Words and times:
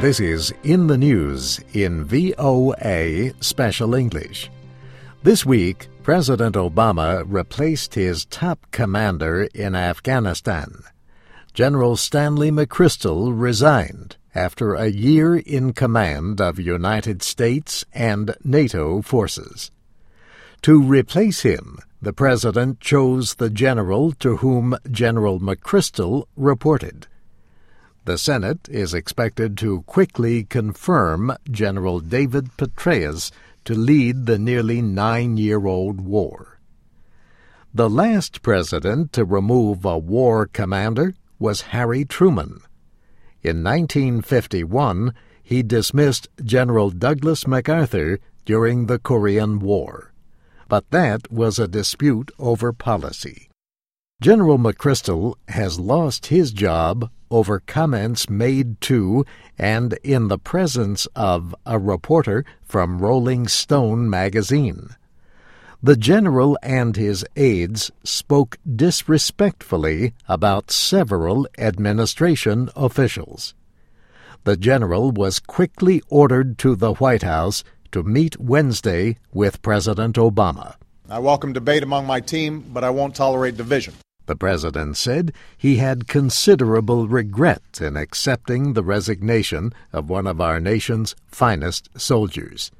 This 0.00 0.20
is 0.20 0.52
In 0.62 0.88
the 0.88 0.98
News 0.98 1.58
in 1.72 2.04
VOA 2.04 3.32
Special 3.40 3.94
English. 3.94 4.50
This 5.22 5.46
week, 5.46 5.88
President 6.02 6.54
Obama 6.54 7.24
replaced 7.26 7.94
his 7.94 8.26
top 8.26 8.58
commander 8.72 9.44
in 9.54 9.74
Afghanistan. 9.74 10.82
General 11.54 11.96
Stanley 11.96 12.50
McChrystal 12.50 13.32
resigned 13.34 14.18
after 14.34 14.74
a 14.74 14.88
year 14.88 15.34
in 15.34 15.72
command 15.72 16.42
of 16.42 16.60
United 16.60 17.22
States 17.22 17.82
and 17.94 18.36
NATO 18.44 19.00
forces. 19.00 19.70
To 20.60 20.82
replace 20.82 21.40
him, 21.40 21.78
the 22.02 22.12
president 22.12 22.80
chose 22.80 23.36
the 23.36 23.48
general 23.48 24.12
to 24.20 24.36
whom 24.36 24.76
General 24.90 25.40
McChrystal 25.40 26.26
reported. 26.36 27.06
The 28.06 28.18
Senate 28.18 28.68
is 28.70 28.94
expected 28.94 29.58
to 29.58 29.82
quickly 29.82 30.44
confirm 30.44 31.36
General 31.50 31.98
David 31.98 32.56
Petraeus 32.56 33.32
to 33.64 33.74
lead 33.74 34.26
the 34.26 34.38
nearly 34.38 34.80
nine 34.80 35.36
year 35.36 35.66
old 35.66 36.00
war. 36.00 36.60
The 37.74 37.90
last 37.90 38.42
president 38.42 39.12
to 39.14 39.24
remove 39.24 39.84
a 39.84 39.98
war 39.98 40.46
commander 40.46 41.14
was 41.40 41.74
Harry 41.74 42.04
Truman. 42.04 42.60
In 43.42 43.64
1951, 43.64 45.12
he 45.42 45.64
dismissed 45.64 46.28
General 46.44 46.90
Douglas 46.90 47.44
MacArthur 47.44 48.20
during 48.44 48.86
the 48.86 49.00
Korean 49.00 49.58
War. 49.58 50.12
But 50.68 50.88
that 50.90 51.32
was 51.32 51.58
a 51.58 51.66
dispute 51.66 52.30
over 52.38 52.72
policy. 52.72 53.45
General 54.22 54.56
McChrystal 54.56 55.34
has 55.48 55.78
lost 55.78 56.26
his 56.26 56.50
job 56.50 57.10
over 57.30 57.60
comments 57.60 58.30
made 58.30 58.80
to 58.80 59.26
and 59.58 59.92
in 60.02 60.28
the 60.28 60.38
presence 60.38 61.06
of 61.14 61.54
a 61.66 61.78
reporter 61.78 62.42
from 62.64 62.98
Rolling 62.98 63.46
Stone 63.46 64.08
magazine. 64.08 64.96
The 65.82 65.96
general 65.96 66.56
and 66.62 66.96
his 66.96 67.26
aides 67.36 67.90
spoke 68.04 68.56
disrespectfully 68.74 70.14
about 70.26 70.70
several 70.70 71.46
administration 71.58 72.70
officials. 72.74 73.54
The 74.44 74.56
general 74.56 75.10
was 75.10 75.40
quickly 75.40 76.02
ordered 76.08 76.56
to 76.58 76.74
the 76.74 76.94
White 76.94 77.22
House 77.22 77.62
to 77.92 78.02
meet 78.02 78.40
Wednesday 78.40 79.18
with 79.34 79.60
President 79.60 80.16
Obama. 80.16 80.76
I 81.10 81.18
welcome 81.18 81.52
debate 81.52 81.82
among 81.82 82.06
my 82.06 82.20
team, 82.20 82.64
but 82.72 82.82
I 82.82 82.90
won't 82.90 83.14
tolerate 83.14 83.58
division. 83.58 83.92
The 84.26 84.36
president 84.36 84.96
said 84.96 85.32
he 85.56 85.76
had 85.76 86.08
considerable 86.08 87.06
regret 87.06 87.80
in 87.80 87.96
accepting 87.96 88.72
the 88.72 88.82
resignation 88.82 89.72
of 89.92 90.10
one 90.10 90.26
of 90.26 90.40
our 90.40 90.60
nation's 90.60 91.14
finest 91.28 91.88
soldiers. 91.96 92.70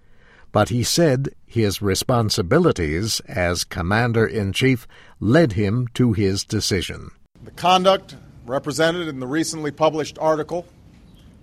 But 0.52 0.70
he 0.70 0.82
said 0.82 1.34
his 1.46 1.80
responsibilities 1.80 3.20
as 3.28 3.64
commander 3.64 4.26
in 4.26 4.52
chief 4.52 4.88
led 5.20 5.52
him 5.52 5.88
to 5.94 6.12
his 6.12 6.44
decision. 6.44 7.10
The 7.44 7.50
conduct 7.52 8.16
represented 8.44 9.06
in 9.08 9.20
the 9.20 9.26
recently 9.26 9.70
published 9.70 10.18
article 10.18 10.66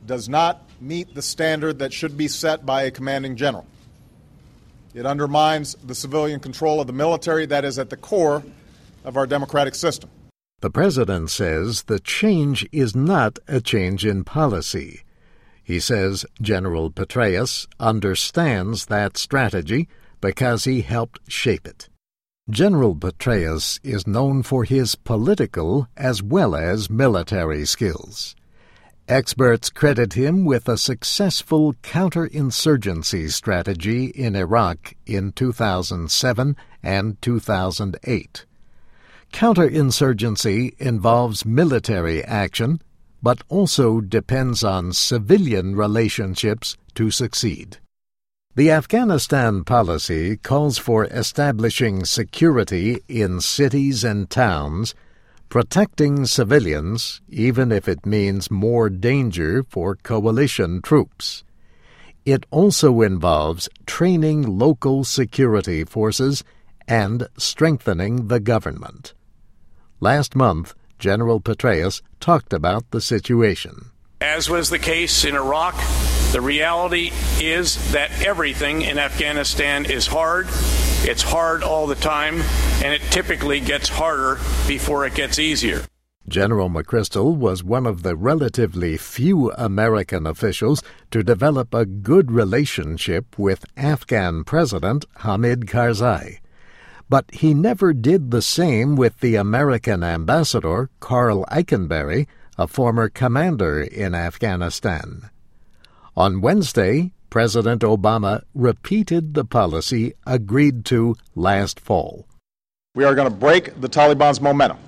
does 0.05 0.27
not 0.27 0.63
meet 0.81 1.15
the 1.15 1.21
standard 1.21 1.79
that 1.79 1.93
should 1.93 2.17
be 2.17 2.27
set 2.27 2.65
by 2.65 2.83
a 2.83 2.91
commanding 2.91 3.38
general. 3.38 3.65
It 4.93 5.05
undermines 5.05 5.75
the 5.75 5.95
civilian 5.95 6.39
control 6.39 6.81
of 6.81 6.88
the 6.88 6.93
military 6.93 7.45
that 7.47 7.65
is 7.65 7.79
at 7.79 7.89
the 7.89 7.97
core 7.97 8.43
of 9.03 9.17
our 9.17 9.27
democratic 9.27 9.75
system. 9.75 10.09
The 10.61 10.69
president 10.69 11.29
says 11.29 11.83
the 11.83 11.99
change 11.99 12.67
is 12.71 12.95
not 12.95 13.37
a 13.47 13.59
change 13.59 14.05
in 14.05 14.23
policy. 14.23 15.03
He 15.63 15.79
says 15.79 16.25
General 16.41 16.89
Petraeus 16.89 17.67
understands 17.79 18.85
that 18.85 19.17
strategy 19.17 19.87
because 20.21 20.63
he 20.63 20.81
helped 20.81 21.19
shape 21.28 21.67
it. 21.67 21.89
General 22.50 22.95
Petraeus 22.95 23.79
is 23.83 24.05
known 24.05 24.44
for 24.44 24.66
his 24.66 24.95
political 24.95 25.88
as 25.95 26.22
well 26.22 26.55
as 26.55 26.89
military 26.89 27.66
skills. 27.66 28.35
Experts 29.07 29.69
credit 29.69 30.13
him 30.13 30.45
with 30.45 30.69
a 30.69 30.78
successful 30.78 31.73
counterinsurgency 31.83 33.29
strategy 33.31 34.05
in 34.05 34.35
Iraq 34.35 34.94
in 35.05 35.33
2007 35.33 36.55
and 36.81 37.22
2008. 37.22 38.45
Counterinsurgency 39.33 40.79
involves 40.79 41.44
military 41.44 42.23
action, 42.23 42.79
but 43.21 43.41
also 43.49 43.99
depends 43.99 44.63
on 44.63 44.94
civilian 44.94 45.75
relationships 45.75 46.77
to 46.94 47.09
succeed. 47.09 47.77
The 48.55 48.69
Afghanistan 48.69 49.63
policy 49.63 50.38
calls 50.38 50.77
for 50.77 51.05
establishing 51.05 52.05
security 52.05 52.99
in 53.07 53.41
cities 53.41 54.03
and 54.03 54.29
towns, 54.29 54.93
protecting 55.49 56.27
civilians, 56.27 57.19
even 57.27 57.72
if 57.72 57.88
it 57.88 58.05
means 58.05 58.51
more 58.51 58.88
danger 58.88 59.63
for 59.67 59.95
coalition 59.95 60.79
troops. 60.81 61.43
It 62.23 62.45
also 62.51 63.01
involves 63.01 63.67
training 63.88 64.43
local 64.43 65.03
security 65.03 65.83
forces 65.83 66.43
and 66.88 67.27
strengthening 67.38 68.27
the 68.27 68.39
government. 68.39 69.16
Last 69.99 70.35
month, 70.35 70.73
General 70.99 71.39
Petraeus 71.39 72.01
talked 72.19 72.53
about 72.53 72.89
the 72.91 73.01
situation. 73.01 73.91
As 74.21 74.49
was 74.49 74.69
the 74.69 74.79
case 74.79 75.25
in 75.25 75.35
Iraq, 75.35 75.75
the 76.31 76.41
reality 76.41 77.11
is 77.41 77.91
that 77.91 78.09
everything 78.25 78.81
in 78.81 78.97
Afghanistan 78.97 79.85
is 79.85 80.07
hard. 80.07 80.47
It's 81.05 81.21
hard 81.21 81.61
all 81.61 81.87
the 81.87 81.95
time, 81.95 82.41
and 82.83 82.93
it 82.93 83.01
typically 83.11 83.59
gets 83.59 83.89
harder 83.89 84.39
before 84.67 85.05
it 85.05 85.13
gets 85.13 85.39
easier. 85.39 85.83
General 86.27 86.69
McChrystal 86.69 87.35
was 87.35 87.65
one 87.65 87.85
of 87.85 88.01
the 88.01 88.15
relatively 88.15 88.95
few 88.95 89.51
American 89.51 90.25
officials 90.25 90.81
to 91.11 91.21
develop 91.21 91.73
a 91.73 91.85
good 91.85 92.31
relationship 92.31 93.37
with 93.37 93.65
Afghan 93.75 94.45
President 94.45 95.03
Hamid 95.17 95.67
Karzai. 95.67 96.39
But 97.13 97.29
he 97.31 97.53
never 97.53 97.94
did 97.94 98.31
the 98.31 98.41
same 98.41 98.96
with 98.96 99.19
the 99.19 99.35
American 99.35 100.03
ambassador, 100.03 100.90
Karl 101.00 101.46
Eikenberry, 101.46 102.25
a 102.57 102.66
former 102.66 103.07
commander 103.07 103.84
in 103.84 104.16
Afghanistan. 104.16 105.29
On 106.18 106.41
Wednesday, 106.41 107.12
President 107.29 107.84
Obama 107.84 108.41
repeated 108.56 109.35
the 109.35 109.46
policy 109.46 110.16
agreed 110.25 110.85
to 110.85 111.16
last 111.35 111.79
fall. 111.79 112.25
We 112.96 113.03
are 113.03 113.13
going 113.13 113.29
to 113.29 113.38
break 113.38 113.79
the 113.79 113.88
Taliban's 113.88 114.41
momentum. 114.41 114.79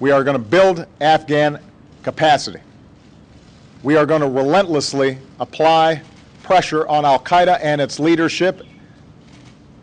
We 0.00 0.10
are 0.10 0.24
going 0.24 0.38
to 0.38 0.42
build 0.42 0.86
Afghan 1.02 1.60
capacity. 2.02 2.60
We 3.82 3.96
are 3.96 4.06
going 4.06 4.22
to 4.22 4.26
relentlessly 4.26 5.18
apply 5.38 6.00
pressure 6.42 6.86
on 6.86 7.04
Al 7.04 7.18
Qaeda 7.18 7.58
and 7.60 7.82
its 7.82 8.00
leadership 8.00 8.62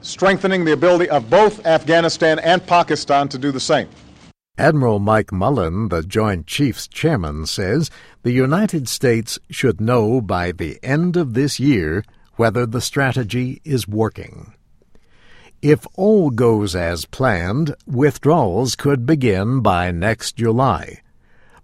strengthening 0.01 0.65
the 0.65 0.73
ability 0.73 1.09
of 1.09 1.29
both 1.29 1.65
Afghanistan 1.65 2.39
and 2.39 2.65
Pakistan 2.65 3.27
to 3.29 3.37
do 3.37 3.51
the 3.51 3.59
same. 3.59 3.89
Admiral 4.57 4.99
Mike 4.99 5.31
Mullen, 5.31 5.87
the 5.87 6.03
Joint 6.03 6.45
Chiefs 6.45 6.87
Chairman, 6.87 7.45
says 7.45 7.89
the 8.23 8.31
United 8.31 8.89
States 8.89 9.39
should 9.49 9.79
know 9.79 10.19
by 10.19 10.51
the 10.51 10.77
end 10.83 11.15
of 11.15 11.33
this 11.33 11.59
year 11.59 12.03
whether 12.35 12.65
the 12.65 12.81
strategy 12.81 13.61
is 13.63 13.87
working. 13.87 14.53
If 15.61 15.85
all 15.95 16.29
goes 16.29 16.75
as 16.75 17.05
planned, 17.05 17.75
withdrawals 17.85 18.75
could 18.75 19.05
begin 19.05 19.61
by 19.61 19.91
next 19.91 20.37
July. 20.37 21.01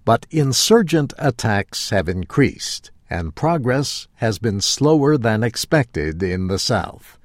But 0.04 0.26
insurgent 0.30 1.14
attacks 1.18 1.90
have 1.90 2.10
increased, 2.10 2.92
and 3.10 3.36
progress 3.36 4.08
has 4.16 4.38
been 4.38 4.62
slower 4.62 5.18
than 5.18 5.44
expected 5.44 6.22
in 6.22 6.48
the 6.48 6.60
South. 6.60 7.18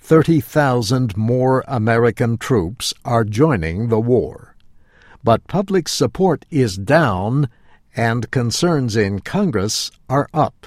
30,000 0.00 1.16
more 1.16 1.64
American 1.68 2.38
troops 2.38 2.94
are 3.04 3.24
joining 3.24 3.88
the 3.88 4.00
war. 4.00 4.56
But 5.22 5.46
public 5.46 5.88
support 5.88 6.46
is 6.50 6.76
down 6.76 7.48
and 7.96 8.30
concerns 8.30 8.96
in 8.96 9.20
Congress 9.20 9.90
are 10.08 10.28
up. 10.32 10.66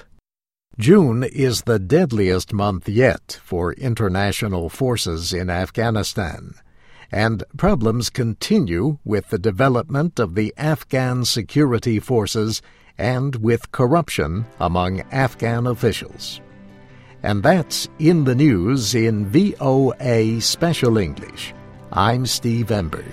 June 0.78 1.22
is 1.22 1.62
the 1.62 1.78
deadliest 1.78 2.52
month 2.52 2.88
yet 2.88 3.38
for 3.42 3.72
international 3.74 4.68
forces 4.68 5.32
in 5.32 5.50
Afghanistan, 5.50 6.54
and 7.10 7.44
problems 7.56 8.10
continue 8.10 8.98
with 9.04 9.28
the 9.28 9.38
development 9.38 10.18
of 10.18 10.34
the 10.34 10.54
Afghan 10.56 11.24
security 11.24 11.98
forces 11.98 12.62
and 12.96 13.36
with 13.36 13.72
corruption 13.72 14.46
among 14.60 15.00
Afghan 15.10 15.66
officials. 15.66 16.40
And 17.22 17.42
that's 17.42 17.88
in 17.98 18.24
the 18.24 18.34
news 18.34 18.94
in 18.94 19.26
VOA 19.26 20.40
Special 20.40 20.98
English. 20.98 21.54
I'm 21.92 22.26
Steve 22.26 22.70
Ember. 22.72 23.04